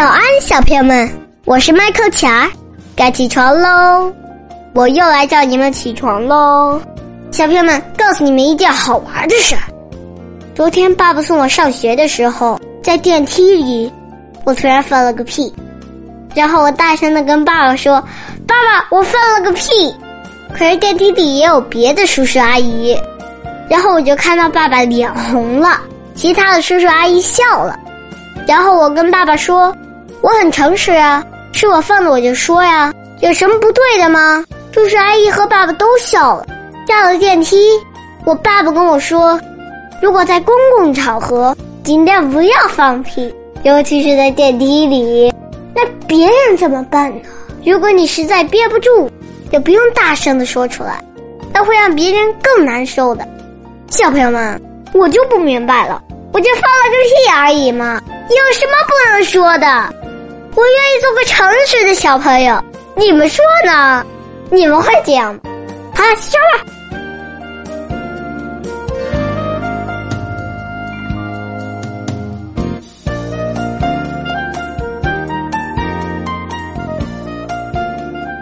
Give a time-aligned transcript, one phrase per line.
[0.00, 1.06] 早安，小朋友们，
[1.44, 2.50] 我是麦克钱儿，
[2.96, 4.10] 该起床喽！
[4.74, 6.80] 我又来叫你们起床喽！
[7.30, 9.60] 小朋友们，告诉你们一件好玩的事儿。
[10.54, 13.92] 昨天爸爸送我上学的时候，在电梯里，
[14.46, 15.54] 我突然放了个屁，
[16.34, 18.00] 然后我大声的跟爸爸说
[18.48, 19.94] ：“爸爸，我放了个屁！”
[20.56, 22.98] 可是电梯里也有别的叔叔阿姨，
[23.68, 25.78] 然后我就看到爸爸脸红了，
[26.14, 27.78] 其他的叔叔阿姨笑了。
[28.48, 29.76] 然后我跟爸爸说
[30.22, 36.46] ：“我很诚实啊，是我放的，我就说呀，有什么不对的吗？”叔叔阿姨和爸爸都笑了。
[36.86, 37.56] 下了电梯，
[38.24, 39.40] 我爸爸跟我说
[40.02, 45.32] ：“如果在公共场合，尽量不要放屁，尤其是在电梯里。
[45.74, 47.22] 那别人怎么办呢？
[47.64, 49.10] 如果你实在憋不住，
[49.52, 51.02] 也不用大声的说出来，
[51.52, 53.26] 那会让别人更难受的。”
[53.88, 54.60] 小朋友们，
[54.92, 58.00] 我就不明白了，我就放了个屁而已嘛。
[58.28, 59.94] 有什么不能说的？
[60.54, 62.62] 我愿意做个诚实的小朋友。
[62.96, 64.04] 你们说呢？
[64.50, 65.40] 你们会这样吗？
[65.94, 66.66] 好，收了。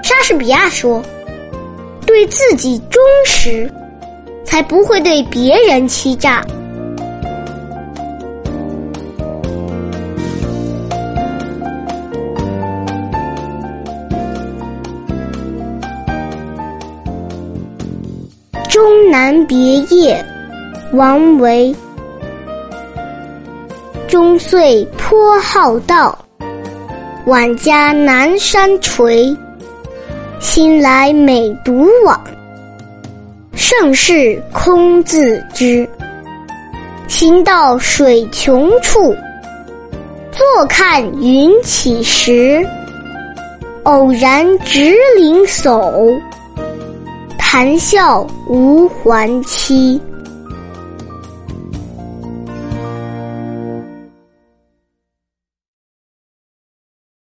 [0.02, 1.02] 莎士比亚说
[2.06, 3.70] ：“对自己忠实，
[4.44, 6.42] 才不会对别人欺诈。”
[18.78, 19.56] 终南别
[19.90, 20.24] 业，
[20.92, 21.74] 王维。
[24.06, 26.16] 终岁颇好道，
[27.26, 29.36] 晚家南山陲。
[30.38, 32.22] 新来每独往，
[33.52, 35.84] 盛世空自知。
[37.08, 39.12] 行到水穷处，
[40.30, 42.64] 坐看云起时。
[43.82, 46.16] 偶然值林叟。
[47.50, 49.98] 谈笑无还期。